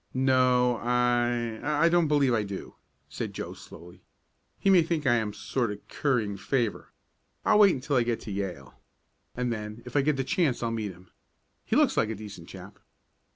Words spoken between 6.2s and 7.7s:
favor. I'll